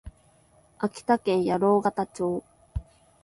[0.79, 2.43] 秋田県八郎潟町